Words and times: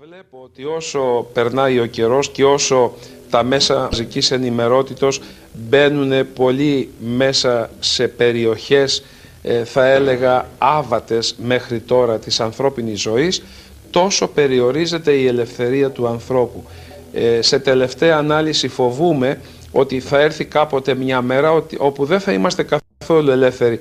Βλέπω 0.00 0.40
ότι 0.44 0.64
όσο 0.64 1.26
περνάει 1.32 1.80
ο 1.80 1.86
καιρός 1.86 2.30
και 2.30 2.44
όσο 2.44 2.92
τα 3.30 3.42
μέσα 3.42 3.78
μαζικής 3.80 4.30
ενημερότητος 4.30 5.20
μπαίνουν 5.52 6.32
πολύ 6.34 6.90
μέσα 6.98 7.70
σε 7.80 8.08
περιοχές 8.08 9.04
ε, 9.42 9.64
θα 9.64 9.86
έλεγα 9.86 10.48
άβατες 10.58 11.34
μέχρι 11.38 11.80
τώρα 11.80 12.18
της 12.18 12.40
ανθρώπινης 12.40 13.00
ζωής 13.00 13.42
τόσο 13.90 14.28
περιορίζεται 14.28 15.12
η 15.12 15.26
ελευθερία 15.26 15.90
του 15.90 16.06
ανθρώπου. 16.06 16.64
Ε, 17.12 17.42
σε 17.42 17.58
τελευταία 17.58 18.16
ανάλυση 18.16 18.68
φοβούμε 18.68 19.40
ότι 19.72 20.00
θα 20.00 20.20
έρθει 20.20 20.44
κάποτε 20.44 20.94
μια 20.94 21.22
μέρα 21.22 21.52
ότι, 21.52 21.76
όπου 21.80 22.04
δεν 22.04 22.20
θα 22.20 22.32
είμαστε 22.32 22.66
καθόλου 22.98 23.30
ελεύθεροι. 23.30 23.78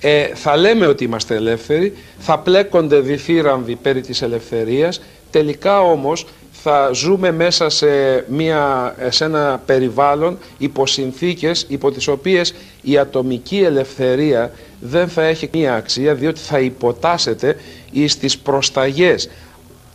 Ε, 0.00 0.26
θα 0.34 0.56
λέμε 0.56 0.86
ότι 0.86 1.04
είμαστε 1.04 1.34
ελεύθεροι, 1.34 1.92
θα 2.18 2.38
πλέκονται 2.38 3.00
διθύραμβοι 3.00 3.76
περί 3.76 4.00
της 4.00 4.22
ελευθερίας, 4.22 5.00
τελικά 5.30 5.80
όμως 5.80 6.26
θα 6.68 6.90
ζούμε 6.92 7.32
μέσα 7.32 7.68
σε, 7.68 7.86
μια, 8.28 8.94
σε 9.08 9.24
ένα 9.24 9.62
περιβάλλον 9.66 10.38
υπό 10.58 10.86
συνθήκες 10.86 11.66
υπό 11.68 11.90
τις 11.90 12.08
οποίες 12.08 12.54
η 12.82 12.98
ατομική 12.98 13.58
ελευθερία 13.58 14.52
δεν 14.80 15.08
θα 15.08 15.22
έχει 15.22 15.48
μία 15.52 15.74
αξία 15.74 16.14
διότι 16.14 16.40
θα 16.40 16.60
υποτάσσεται 16.60 17.56
στις 18.06 18.38
προσταγές 18.38 19.30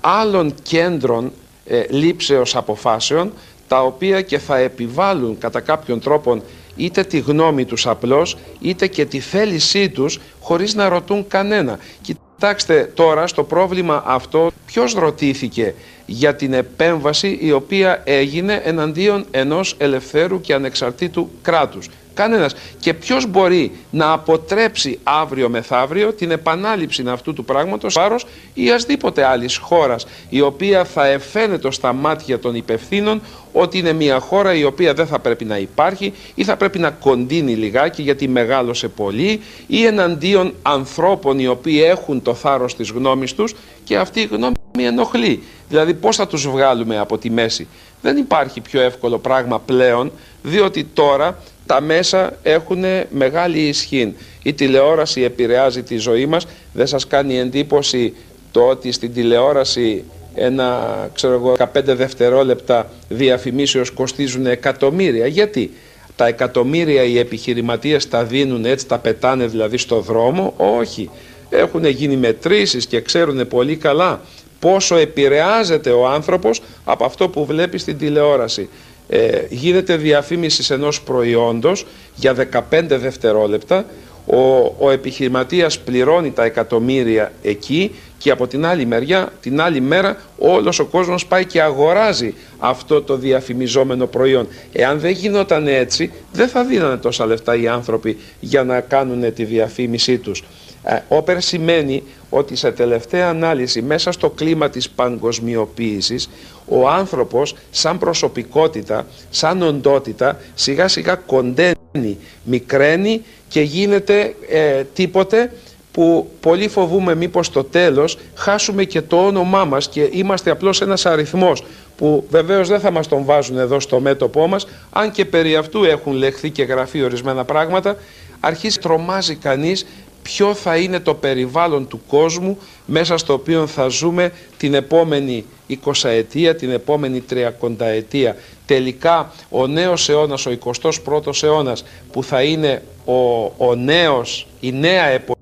άλλων 0.02 0.53
κέντρων 0.61 1.31
ε, 1.66 1.83
λήψεως 1.89 2.55
αποφάσεων 2.55 3.33
τα 3.67 3.83
οποία 3.83 4.22
και 4.22 4.38
θα 4.39 4.58
επιβάλλουν 4.58 5.38
κατά 5.38 5.59
κάποιον 5.59 5.99
τρόπο 5.99 6.41
είτε 6.81 7.03
τη 7.03 7.20
γνώμη 7.20 7.66
τους 7.66 7.88
απλώς 7.88 8.38
είτε 8.59 8.88
και 8.88 9.05
τη 9.05 9.20
θέλησή 9.20 9.89
τους 9.89 10.20
χωρίς 10.39 10.73
να 10.76 10.89
ρωτούν 10.89 11.27
κανένα. 11.27 11.80
Κοιτάξτε 12.02 12.91
τώρα 12.94 13.27
στο 13.27 13.44
πρόβλημα 13.44 14.03
αυτό 14.05 14.52
ποιος 14.66 14.94
ρωτήθηκε 14.94 15.73
για 16.05 16.36
την 16.36 16.53
επέμβαση 16.53 17.38
η 17.41 17.52
οποία 17.52 18.02
έγινε 18.05 18.62
εναντίον 18.63 19.25
ενός 19.31 19.75
ελευθέρου 19.78 20.42
και 20.42 20.53
ανεξαρτήτου 20.53 21.30
κράτους. 21.42 21.89
Κανένας. 22.14 22.56
Και 22.80 22.94
ποιος 22.94 23.26
μπορεί 23.26 23.72
να 23.92 24.12
αποτρέψει 24.12 25.00
αύριο 25.04 25.50
μεθαύριο 25.50 26.14
την 26.14 26.31
επανάληψη 26.31 27.04
αυτού 27.08 27.34
του 27.34 27.45
πράγματος 27.45 27.94
βάρος 27.94 28.26
ή 28.54 28.72
ασδήποτε 28.72 29.23
άλλης 29.26 29.58
χώρας 29.58 30.06
η 30.30 30.42
οποία 30.42 30.86
θα 30.86 31.08
εφαίνεται 31.08 31.72
στα 31.72 31.94
μάτια 31.94 32.39
των 32.39 32.56
υπευθύνων 32.56 33.22
ότι 33.54 33.78
είναι 33.78 33.94
μια 33.94 34.20
χώρα 34.20 34.54
η 34.54 34.64
οποία 34.64 34.94
δεν 34.94 35.08
θα 35.08 35.20
πρέπει 35.20 35.45
να 35.45 35.58
υπάρχει 35.58 36.14
ή 36.36 36.44
θα 36.44 36.58
πρέπει 36.58 36.80
να 36.80 36.89
κοντίνει 36.89 37.56
λιγάκι 37.56 38.02
γιατί 38.02 38.28
μεγάλωσε 38.28 38.88
πολύ 38.88 39.42
ή 39.67 39.86
εναντίον 39.86 40.54
ανθρώπων 40.62 41.39
οι 41.39 41.48
οποίοι 41.48 41.82
έχουν 41.86 42.22
το 42.22 42.34
θάρρος 42.34 42.76
της 42.76 42.89
γνώμης 42.89 43.34
τους 43.34 43.56
και 43.84 43.98
αυτή 43.98 44.20
η 44.20 44.30
γνώμη 44.32 44.54
ενοχλεί. 44.78 45.44
Δηλαδή 45.70 45.94
πώς 45.94 46.16
θα 46.16 46.28
τους 46.28 46.48
βγάλουμε 46.48 46.98
από 46.98 47.17
τη 47.17 47.30
μέση. 47.30 47.67
Δεν 48.02 48.17
υπάρχει 48.17 48.62
πιο 48.62 48.82
εύκολο 48.82 49.17
πράγμα 49.17 49.59
πλέον 49.59 50.12
διότι 50.44 50.84
τώρα 50.84 51.38
τα 51.72 51.81
μέσα 51.81 52.33
έχουν 52.44 52.83
μεγάλη 53.09 53.59
ισχύ. 53.59 54.14
Η 54.44 54.53
τηλεόραση 54.53 55.22
επηρεάζει 55.22 55.83
τη 55.83 55.97
ζωή 55.97 56.25
μας. 56.25 56.47
Δεν 56.73 56.88
σας 56.88 57.08
κάνει 57.08 57.39
εντύπωση 57.39 58.14
το 58.52 58.61
ότι 58.61 58.91
στην 58.91 59.14
τηλεόραση 59.14 60.03
ένα 60.36 60.80
ξέρω 61.14 61.33
εγώ 61.33 61.55
15 61.58 61.66
δευτερόλεπτα 61.83 62.89
διαφημίσεως 63.09 63.92
κοστίζουν 63.92 64.45
εκατομμύρια. 64.45 65.27
Γιατί; 65.27 65.72
Τα 66.16 66.27
εκατομμύρια 66.27 67.03
οι 67.03 67.17
επιχειρηματίες 67.19 68.08
τα 68.08 68.23
δίνουν 68.23 68.66
έτσι, 68.66 68.88
τα 68.88 68.97
πετάνε 68.97 69.45
δηλαδή 69.45 69.77
στο 69.77 69.99
δρόμο; 69.99 70.53
Όχι. 70.58 71.09
Έχουν 71.49 71.86
γίνει 71.86 72.16
μετρήσεις 72.16 72.86
και 72.86 73.02
ξέρουν 73.02 73.47
πολύ 73.47 73.75
καλά 73.75 74.22
πόσο 74.59 74.95
επηρεάζεται 74.95 75.89
ο 75.89 76.08
άνθρωπος 76.08 76.61
από 76.83 77.05
αυτό 77.05 77.30
που 77.30 77.45
βλέπει 77.45 77.77
στην 77.77 77.97
τηλεόραση 77.97 78.69
ε, 79.14 79.45
γίνεται 79.50 79.95
διαφήμιση 79.95 80.73
ενός 80.73 81.02
προϊόντος 81.02 81.86
για 82.16 82.36
15 82.72 82.84
δευτερόλεπτα, 82.88 83.86
ο, 84.26 84.76
ο 84.80 84.89
επιχειρηματίας 84.92 85.80
πληρώνει 85.80 86.32
τα 86.32 86.44
εκατομμύρια 86.44 87.32
εκεί 87.42 87.92
και 88.17 88.32
από 88.32 88.48
την 88.48 88.66
άλλη 88.66 88.86
μεριά, 88.86 89.33
την 89.42 89.61
άλλη 89.61 89.82
μέρα, 89.82 90.17
όλος 90.38 90.80
ο 90.80 90.86
κόσμος 90.86 91.26
πάει 91.26 91.45
και 91.45 91.61
αγοράζει 91.61 92.33
αυτό 92.58 93.02
το 93.02 93.17
διαφημιζόμενο 93.17 94.08
προϊόν. 94.08 94.48
Εάν 94.71 95.00
δεν 95.00 95.11
γινόταν 95.11 95.67
έτσι, 95.67 96.11
δεν 96.32 96.48
θα 96.48 96.64
δίνανε 96.64 96.98
τόσα 96.98 97.26
λεφτά 97.26 97.55
οι 97.55 97.67
άνθρωποι 97.67 98.17
για 98.39 98.64
να 98.64 98.80
κάνουν 98.82 99.33
τη 99.33 99.44
διαφήμισή 99.44 100.17
τους. 100.17 100.44
Ε, 100.83 100.99
όπερ 101.08 101.42
σημαίνει 101.42 102.03
ότι 102.30 102.55
σε 102.55 102.71
τελευταία 102.71 103.30
ανάλυση 103.30 103.81
μέσα 103.81 104.11
στο 104.11 104.30
κλίμα 104.30 104.69
της 104.69 104.89
παγκοσμιοποίησης 104.89 106.30
ο 106.67 106.89
άνθρωπος 106.89 107.55
σαν 107.71 107.97
προσωπικότητα, 107.97 109.08
σαν 109.30 109.61
οντότητα 109.61 110.39
σιγά 110.53 110.87
σιγά 110.87 111.15
κοντένει, 111.15 112.17
μικραίνει 112.43 113.21
και 113.47 113.61
γίνεται 113.61 114.36
ε, 114.49 114.83
τίποτε 114.93 115.52
που 115.91 116.31
πολύ 116.39 116.67
φοβούμε 116.67 117.15
μήπως 117.15 117.45
στο 117.45 117.64
τέλος 117.64 118.17
χάσουμε 118.36 118.83
και 118.83 119.02
το 119.02 119.25
όνομά 119.25 119.65
μας 119.65 119.89
και 119.89 120.09
είμαστε 120.11 120.52
απλώς 120.52 120.81
ένας 120.81 121.05
αριθμός 121.05 121.64
που 121.97 122.25
βεβαίως 122.30 122.67
δεν 122.67 122.80
θα 122.80 122.91
μας 122.91 123.08
τον 123.08 123.25
βάζουν 123.25 123.58
εδώ 123.58 123.80
στο 123.80 123.99
μέτωπό 123.99 124.47
μας. 124.47 124.67
Αν 124.89 125.11
και 125.11 125.25
περί 125.25 125.55
αυτού 125.55 125.83
έχουν 125.83 126.14
λεχθεί 126.14 126.49
και 126.49 126.64
γραφεί 126.64 127.03
ορισμένα 127.03 127.45
πράγματα 127.45 127.97
αρχίζει 128.39 128.77
τρομάζει 128.77 129.36
κανείς 129.36 129.86
ποιο 130.21 130.54
θα 130.54 130.77
είναι 130.77 131.00
το 131.00 131.13
περιβάλλον 131.13 131.88
του 131.88 132.01
κόσμου 132.07 132.57
μέσα 132.86 133.18
στο 133.18 133.33
οποίο 133.33 133.68
θα 133.68 133.88
ζούμε 133.88 134.31
την 134.57 134.74
επόμενη 134.74 135.45
20 135.69 135.92
ετία, 136.04 136.56
την 136.56 136.71
επόμενη 136.71 137.24
30 137.30 137.45
ετία. 137.77 138.36
Τελικά 138.65 139.31
ο 139.50 139.68
νέος 139.68 140.09
αιώνας, 140.09 140.45
ο 140.45 140.51
21ος 140.51 141.44
αιώνας 141.44 141.83
που 142.12 142.24
θα 142.24 142.44
είναι 142.44 142.81
ο, 143.06 143.44
ο 143.57 143.75
νέος, 143.75 144.48
η 144.59 144.71
νέα 144.71 145.06
εποχή, 145.06 145.40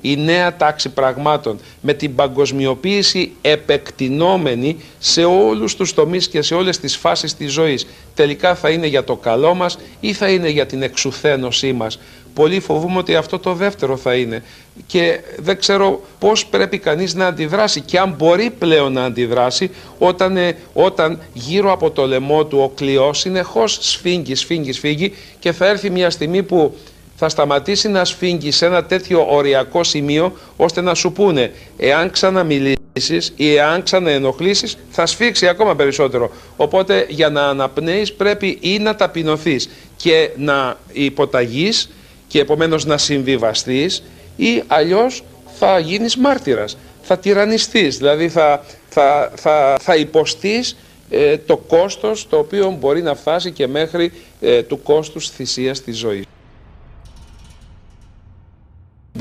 η 0.00 0.16
νέα 0.16 0.56
τάξη 0.56 0.88
πραγμάτων 0.88 1.58
με 1.80 1.92
την 1.92 2.14
παγκοσμιοποίηση 2.14 3.32
επεκτηνόμενη 3.40 4.76
σε 4.98 5.24
όλους 5.24 5.76
τους 5.76 5.94
τομείς 5.94 6.28
και 6.28 6.42
σε 6.42 6.54
όλες 6.54 6.78
τις 6.78 6.96
φάσεις 6.96 7.34
της 7.34 7.52
ζωής. 7.52 7.86
Τελικά 8.14 8.54
θα 8.54 8.70
είναι 8.70 8.86
για 8.86 9.04
το 9.04 9.16
καλό 9.16 9.54
μας 9.54 9.78
ή 10.00 10.12
θα 10.12 10.28
είναι 10.28 10.48
για 10.48 10.66
την 10.66 10.82
εξουθένωσή 10.82 11.72
μας. 11.72 11.98
Πολύ 12.34 12.60
φοβούμαι 12.60 12.98
ότι 12.98 13.14
αυτό 13.14 13.38
το 13.38 13.54
δεύτερο 13.54 13.96
θα 13.96 14.14
είναι 14.14 14.42
και 14.86 15.20
δεν 15.36 15.58
ξέρω 15.58 16.00
πώς 16.18 16.46
πρέπει 16.46 16.78
κανείς 16.78 17.14
να 17.14 17.26
αντιδράσει 17.26 17.80
και 17.80 17.98
αν 17.98 18.14
μπορεί 18.18 18.50
πλέον 18.58 18.92
να 18.92 19.04
αντιδράσει 19.04 19.70
όταν, 19.98 20.36
ε, 20.36 20.56
όταν 20.72 21.20
γύρω 21.32 21.72
από 21.72 21.90
το 21.90 22.06
λαιμό 22.06 22.44
του 22.44 22.58
ο 22.58 22.68
κλειός 22.68 23.18
συνεχώς 23.18 23.78
σφίγγει, 23.80 24.34
σφίγγει, 24.34 24.72
σφίγγει 24.72 25.14
και 25.38 25.52
θα 25.52 25.66
έρθει 25.66 25.90
μια 25.90 26.10
στιγμή 26.10 26.42
που 26.42 26.74
θα 27.24 27.28
σταματήσει 27.28 27.88
να 27.88 28.04
σφίγγει 28.04 28.50
σε 28.50 28.66
ένα 28.66 28.84
τέτοιο 28.84 29.26
οριακό 29.30 29.84
σημείο 29.84 30.36
ώστε 30.56 30.80
να 30.80 30.94
σου 30.94 31.12
πούνε 31.12 31.52
εάν 31.76 32.10
ξαναμιλήσεις 32.10 33.32
ή 33.36 33.54
εάν 33.54 33.82
ξαναενοχλήσεις 33.82 34.76
θα 34.90 35.06
σφίξει 35.06 35.48
ακόμα 35.48 35.76
περισσότερο. 35.76 36.30
Οπότε 36.56 37.06
για 37.08 37.28
να 37.28 37.48
αναπνέεις 37.48 38.12
πρέπει 38.12 38.58
ή 38.60 38.78
να 38.78 38.94
ταπεινωθείς 38.94 39.68
και 39.96 40.30
να 40.36 40.76
υποταγείς 40.92 41.90
και 42.28 42.40
επομένως 42.40 42.84
να 42.84 42.98
συμβιβαστείς 42.98 44.02
ή 44.36 44.62
αλλιώς 44.66 45.24
θα 45.58 45.78
γίνεις 45.78 46.16
μάρτυρας, 46.16 46.76
θα 47.02 47.18
τυραννιστείς, 47.18 47.96
δηλαδή 47.96 48.28
θα, 48.28 48.64
θα, 48.88 49.32
θα, 49.34 49.76
θα 49.80 49.96
υποστείς 49.96 50.76
ε, 51.10 51.36
το 51.38 51.56
κόστος 51.56 52.28
το 52.28 52.38
οποίο 52.38 52.76
μπορεί 52.80 53.02
να 53.02 53.14
φτάσει 53.14 53.50
και 53.50 53.66
μέχρι 53.66 54.12
ε, 54.40 54.62
του 54.62 54.82
κόστους 54.82 55.28
θυσίας 55.28 55.80
της 55.82 55.98
ζωής. 55.98 56.24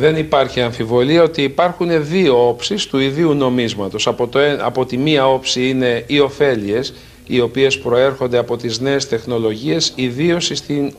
Δεν 0.01 0.15
υπάρχει 0.15 0.61
αμφιβολία 0.61 1.23
ότι 1.23 1.41
υπάρχουν 1.41 2.05
δύο 2.05 2.47
όψεις 2.47 2.85
του 2.87 2.97
ιδίου 2.97 3.33
νομίσματος. 3.33 4.07
Από, 4.07 4.27
το, 4.27 4.39
από 4.59 4.85
τη 4.85 4.97
μία 4.97 5.27
όψη 5.27 5.69
είναι 5.69 6.03
οι 6.07 6.19
ωφέλειες, 6.19 6.93
οι 7.27 7.39
οποίες 7.39 7.79
προέρχονται 7.79 8.37
από 8.37 8.57
τις 8.57 8.79
νέες 8.79 9.07
τεχνολογίες, 9.07 9.93
ιδίως 9.95 10.51
στην 10.53 10.93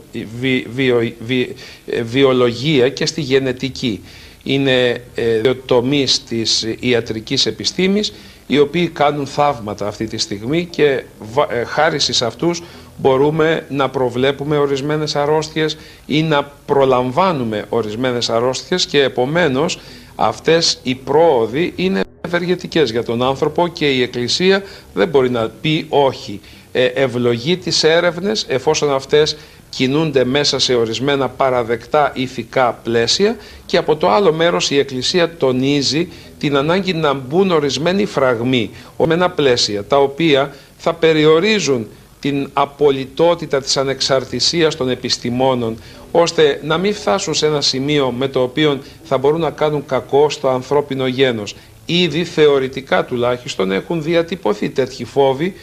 βιολογία 2.02 2.88
και 2.88 3.06
στη 3.06 3.20
γενετική. 3.20 4.04
Είναι 4.42 5.02
ε, 5.14 5.54
τομείς 5.66 6.24
της 6.24 6.66
ιατρικής 6.80 7.46
επιστήμης, 7.46 8.12
οι 8.46 8.58
οποίοι 8.58 8.88
κάνουν 8.88 9.26
θαύματα 9.26 9.86
αυτή 9.86 10.06
τη 10.06 10.18
στιγμή 10.18 10.68
και 10.70 11.02
ε, 11.48 11.64
χάρη 11.64 11.98
σε 11.98 12.24
αυτούς 12.24 12.62
μπορούμε 12.96 13.66
να 13.68 13.88
προβλέπουμε 13.88 14.56
ορισμένες 14.56 15.16
αρρώστιες 15.16 15.76
ή 16.06 16.22
να 16.22 16.42
προλαμβάνουμε 16.66 17.64
ορισμένες 17.68 18.30
αρρώστιες 18.30 18.86
και 18.86 19.02
επομένως 19.02 19.78
αυτές 20.16 20.78
οι 20.82 20.94
πρόοδοι 20.94 21.72
είναι 21.76 22.00
ευεργετικές 22.20 22.90
για 22.90 23.04
τον 23.04 23.22
άνθρωπο 23.22 23.68
και 23.68 23.90
η 23.90 24.02
Εκκλησία 24.02 24.62
δεν 24.94 25.08
μπορεί 25.08 25.30
να 25.30 25.48
πει 25.60 25.86
όχι. 25.88 26.40
Ε, 26.72 26.84
ευλογεί 26.84 27.56
τις 27.56 27.84
έρευνες 27.84 28.44
εφόσον 28.48 28.92
αυτές 28.94 29.36
κινούνται 29.68 30.24
μέσα 30.24 30.58
σε 30.58 30.74
ορισμένα 30.74 31.28
παραδεκτά 31.28 32.12
ηθικά 32.14 32.80
πλαίσια 32.82 33.36
και 33.66 33.76
από 33.76 33.96
το 33.96 34.10
άλλο 34.10 34.32
μέρος 34.32 34.70
η 34.70 34.78
Εκκλησία 34.78 35.36
τονίζει 35.36 36.08
την 36.38 36.56
ανάγκη 36.56 36.92
να 36.92 37.12
μπουν 37.12 37.50
ορισμένοι 37.50 38.04
φραγμοί, 38.04 38.70
ορισμένα 38.96 39.30
πλαίσια, 39.30 39.84
τα 39.84 39.96
οποία 39.98 40.54
θα 40.78 40.94
περιορίζουν 40.94 41.86
την 42.22 42.50
απολυτότητα 42.52 43.60
της 43.60 43.76
ανεξαρτησίας 43.76 44.76
των 44.76 44.88
επιστημόνων, 44.88 45.78
ώστε 46.12 46.60
να 46.62 46.78
μην 46.78 46.94
φτάσουν 46.94 47.34
σε 47.34 47.46
ένα 47.46 47.60
σημείο 47.60 48.10
με 48.10 48.28
το 48.28 48.42
οποίο 48.42 48.78
θα 49.04 49.18
μπορούν 49.18 49.40
να 49.40 49.50
κάνουν 49.50 49.86
κακό 49.86 50.30
στο 50.30 50.48
ανθρώπινο 50.48 51.06
γένος. 51.06 51.54
Ήδη 51.86 52.24
θεωρητικά 52.24 53.04
τουλάχιστον 53.04 53.72
έχουν 53.72 54.02
διατυπωθεί 54.02 54.70
τέτοιοι 54.70 55.04
φόβοι 55.04 55.54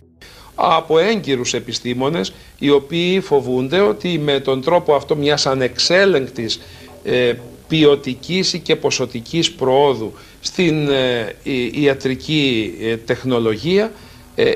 από 0.56 0.98
έγκυρους 1.00 1.54
επιστήμονες 1.54 2.34
οι 2.60 2.70
οποίοι 2.70 3.20
φοβούνται 3.20 3.80
ότι 3.80 4.18
με 4.18 4.40
τον 4.40 4.62
τρόπο 4.62 4.96
αυτό 4.96 5.16
μιας 5.16 5.46
ανεξέλεγκτης 5.46 6.60
ε, 7.04 7.34
ποιοτικής 7.68 8.60
και 8.64 8.76
ποσοτικής 8.76 9.52
προόδου 9.52 10.14
στην 10.40 10.90
ε, 10.90 11.36
ιατρική 11.72 12.74
ε, 12.82 12.98
τεχνολογία 12.98 13.84
ε, 13.84 13.90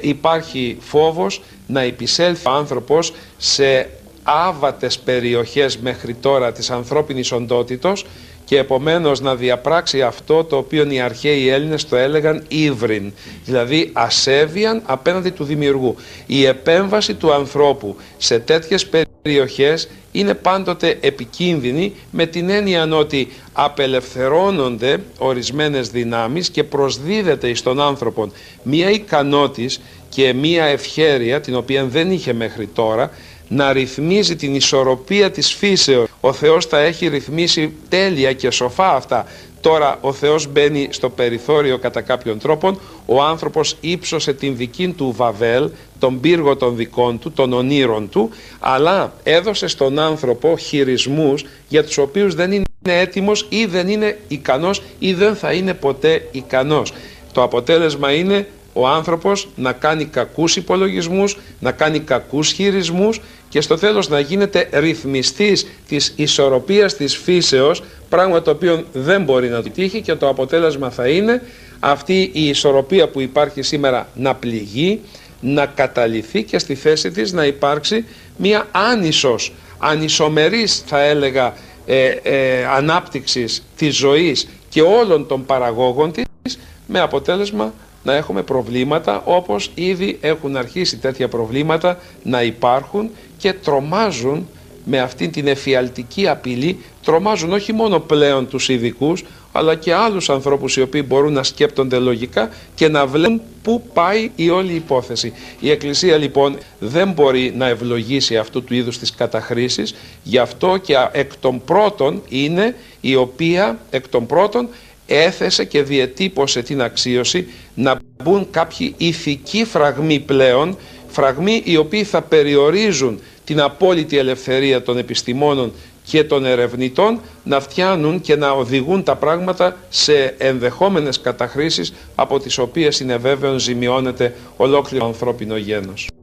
υπάρχει 0.02 0.78
φόβος 0.80 1.42
να 1.68 1.82
επισέλθει 1.82 2.48
ο 2.48 2.52
άνθρωπος 2.52 3.14
σε 3.38 3.90
άβατες 4.24 5.00
περιοχές 5.00 5.78
μέχρι 5.78 6.14
τώρα 6.14 6.52
της 6.52 6.70
ανθρώπινης 6.70 7.32
οντότητος 7.32 8.06
και 8.46 8.58
επομένως 8.58 9.22
να 9.22 9.36
διαπράξει 9.36 10.02
αυτό 10.02 10.44
το 10.44 10.58
οποίο 10.58 10.92
οι 10.92 11.00
αρχαίοι 11.00 11.48
Έλληνες 11.50 11.88
το 11.88 11.96
έλεγαν 11.96 12.44
ύβριν, 12.48 13.12
δηλαδή 13.46 13.90
ασέβιαν 13.94 14.82
απέναντι 14.86 15.30
του 15.30 15.44
δημιουργού. 15.44 15.96
Η 16.26 16.46
επέμβαση 16.46 17.14
του 17.14 17.34
ανθρώπου 17.34 17.96
σε 18.18 18.40
τέτοιες 18.40 18.88
περιοχές 19.22 19.90
είναι 20.12 20.34
πάντοτε 20.34 20.98
επικίνδυνη 21.02 21.94
με 22.12 22.26
την 22.26 22.50
έννοια 22.50 22.88
ότι 22.96 23.28
απελευθερώνονται 23.54 25.04
ορισμένες 25.18 25.90
δυνάμεις 25.90 26.50
και 26.50 26.64
προσδίδεται 26.64 27.54
στον 27.54 27.82
άνθρωπο 27.82 28.32
μία 28.64 28.90
ικανότης 28.90 29.82
και 30.10 30.34
μία 30.34 30.64
ευχέρεια 30.64 31.42
την 31.42 31.56
οποία 31.56 31.86
δεν 31.86 32.12
είχε 32.12 32.34
μέχρι 32.34 32.68
τώρα 32.68 33.12
να 33.56 33.74
ρυθμίζει 33.74 34.36
την 34.36 34.56
ισορροπία 34.56 35.32
της 35.32 35.54
φύσεως. 35.54 36.08
Ο 36.20 36.34
Θεός 36.34 36.70
τα 36.70 36.80
έχει 36.80 37.08
ρυθμίσει 37.08 37.74
τέλεια 37.90 38.34
και 38.34 38.52
σοφά 38.52 38.96
αυτά. 38.96 39.26
Τώρα 39.62 39.98
ο 40.02 40.14
Θεός 40.14 40.48
μπαίνει 40.48 40.88
στο 40.92 41.10
περιθώριο 41.10 41.78
κατά 41.78 42.02
κάποιον 42.02 42.40
τρόπο, 42.40 42.80
ο 43.06 43.22
άνθρωπος 43.22 43.78
ύψωσε 43.82 44.34
την 44.34 44.56
δική 44.56 44.94
του 44.98 45.14
Βαβέλ, 45.16 45.70
τον 46.00 46.20
πύργο 46.20 46.56
των 46.56 46.76
δικών 46.76 47.20
του, 47.20 47.32
των 47.32 47.54
ονείρων 47.54 48.10
του, 48.10 48.30
αλλά 48.60 49.14
έδωσε 49.24 49.68
στον 49.68 50.00
άνθρωπο 50.00 50.58
χειρισμούς 50.58 51.46
για 51.68 51.84
τους 51.84 51.98
οποίους 51.98 52.36
δεν 52.36 52.52
είναι 52.52 52.64
έτοιμος 52.84 53.46
ή 53.50 53.66
δεν 53.66 53.88
είναι 53.88 54.20
ικανός 54.28 54.82
ή 55.00 55.14
δεν 55.14 55.36
θα 55.36 55.52
είναι 55.52 55.74
ποτέ 55.74 56.28
ικανός. 56.32 56.94
Το 57.32 57.44
αποτέλεσμα 57.44 58.12
είναι 58.12 58.48
ο 58.74 58.88
άνθρωπος 58.88 59.48
να 59.56 59.72
κάνει 59.72 60.06
κακούς 60.06 60.56
υπολογισμούς, 60.56 61.38
να 61.60 61.72
κάνει 61.72 62.00
κακούς 62.00 62.52
χειρισμούς 62.52 63.22
και 63.50 63.62
στο 63.62 63.76
τέλος 63.78 64.10
να 64.10 64.20
γίνεται 64.20 64.70
ρυθμιστής 64.72 65.68
της 65.88 66.14
ισορροπίας 66.16 66.96
της 66.96 67.18
φύσεως, 67.18 67.84
πράγμα 68.10 68.42
το 68.42 68.52
οποίο 68.52 68.84
δεν 68.94 69.24
μπορεί 69.24 69.50
να 69.50 69.62
τύχει 69.62 70.02
και 70.02 70.16
το 70.16 70.28
αποτέλεσμα 70.28 70.90
θα 70.90 71.08
είναι 71.08 71.42
αυτή 71.80 72.30
η 72.34 72.48
ισορροπία 72.48 73.08
που 73.08 73.22
υπάρχει 73.22 73.62
σήμερα 73.62 74.08
να 74.16 74.36
πληγεί, 74.36 75.00
να 75.40 75.66
καταληθεί 75.66 76.44
και 76.44 76.60
στη 76.60 76.76
θέση 76.76 77.12
της 77.12 77.32
να 77.32 77.46
υπάρξει 77.46 78.06
μια 78.38 78.68
άνισος, 78.72 79.54
ανισομερής 79.78 80.84
θα 80.86 81.02
έλεγα 81.02 81.54
ε, 81.86 82.06
ε, 82.24 82.66
ανάπτυξης 82.66 83.64
της 83.78 83.96
ζωής 83.96 84.48
και 84.70 84.82
όλων 84.82 85.28
των 85.28 85.46
παραγόγων 85.46 86.12
της 86.12 86.60
με 86.88 87.00
αποτέλεσμα 87.00 87.74
να 88.04 88.14
έχουμε 88.14 88.42
προβλήματα 88.42 89.22
όπως 89.26 89.72
ήδη 89.76 90.18
έχουν 90.22 90.58
αρχίσει 90.58 90.98
τέτοια 90.98 91.28
προβλήματα 91.28 91.98
να 92.24 92.44
υπάρχουν 92.44 93.10
και 93.38 93.54
τρομάζουν 93.54 94.48
με 94.86 95.00
αυτήν 95.00 95.32
την 95.32 95.48
εφιαλτική 95.48 96.28
απειλή, 96.28 96.80
τρομάζουν 97.04 97.54
όχι 97.54 97.74
μόνο 97.74 98.00
πλέον 98.00 98.48
τους 98.48 98.70
ειδικούς, 98.70 99.24
αλλά 99.52 99.76
και 99.76 99.94
άλλους 99.94 100.30
ανθρώπους 100.30 100.76
οι 100.76 100.82
οποίοι 100.82 101.04
μπορούν 101.08 101.34
να 101.34 101.44
σκέπτονται 101.44 101.98
λογικά 101.98 102.50
και 102.76 102.88
να 102.88 103.06
βλέπουν 103.06 103.42
πού 103.62 103.84
πάει 103.94 104.32
η 104.36 104.50
όλη 104.50 104.74
υπόθεση. 104.74 105.34
Η 105.60 105.70
Εκκλησία 105.70 106.18
λοιπόν 106.18 106.58
δεν 106.80 107.12
μπορεί 107.12 107.54
να 107.58 107.68
ευλογήσει 107.68 108.38
αυτού 108.38 108.64
του 108.64 108.74
είδους 108.74 108.98
τις 108.98 109.12
καταχρήσεις, 109.16 109.96
γι' 110.24 110.38
αυτό 110.38 110.78
και 110.78 110.94
εκ 111.12 111.32
των 111.40 111.64
πρώτων 111.64 112.22
είναι 112.30 112.76
η 113.02 113.16
οποία 113.16 113.80
εκ 113.90 114.08
των 114.08 114.26
πρώτων 114.26 114.70
έθεσε 115.08 115.66
και 115.66 115.84
διετύπωσε 115.84 116.62
την 116.62 116.82
αξίωση 116.82 117.48
να 117.76 118.00
μπουν 118.24 118.48
κάποιοι 118.52 118.94
ηθικοί 118.98 119.66
φραγμοί 119.66 120.20
πλέον, 120.20 120.78
φραγμοί 121.08 121.62
οι 121.66 121.78
οποίοι 121.78 122.04
θα 122.04 122.22
περιορίζουν 122.22 123.20
την 123.44 123.62
απόλυτη 123.62 124.18
ελευθερία 124.18 124.82
των 124.84 124.98
επιστημόνων 124.98 125.74
και 126.06 126.24
των 126.24 126.46
ερευνητών 126.46 127.20
να 127.44 127.60
φτιάνουν 127.60 128.22
και 128.22 128.36
να 128.36 128.52
οδηγούν 128.52 129.04
τα 129.04 129.16
πράγματα 129.16 129.78
σε 129.90 130.36
ενδεχόμενες 130.38 131.22
καταχρήσεις 131.22 131.94
από 132.16 132.40
τις 132.40 132.58
οποίες 132.58 133.00
είναι 133.00 133.18
βέβαιος 133.18 133.62
ζημιώνεται 133.62 134.36
ολόκληρο 134.58 135.06
ανθρώπινο 135.06 135.58
γένος. 135.58 136.14